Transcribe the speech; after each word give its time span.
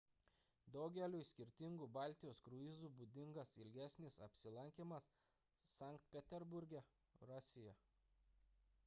daugeliui 0.75 1.25
skirtingų 1.31 1.87
baltijos 1.97 2.39
kruizų 2.47 2.89
būdingas 3.01 3.53
ilgesnis 3.65 4.17
apsilankymas 4.29 5.11
sankt 5.75 6.09
peterburge 6.17 6.83
rusija 7.35 7.77